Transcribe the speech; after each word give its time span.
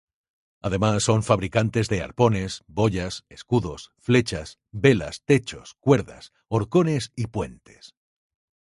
Además, 0.63 1.03
son 1.03 1.21
fabricantes 1.21 1.87
de 1.87 2.01
arpones, 2.01 2.63
boyas, 2.65 3.23
escudos, 3.29 3.91
flechas, 3.99 4.57
velas, 4.71 5.21
techos, 5.25 5.75
cuerdas, 5.79 6.33
horcones 6.47 7.11
y 7.15 7.27
puentes. 7.27 7.93